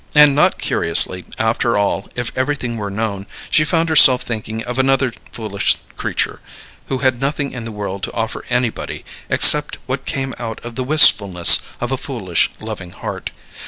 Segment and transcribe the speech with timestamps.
[0.15, 5.13] And, not curiously, after all, if everything were known, she found herself thinking of another
[5.31, 6.39] foolish creature,
[6.87, 10.83] who had nothing in the world to offer anybody, except what came out of the
[10.83, 13.29] wistfulness of a foolish, loving heart.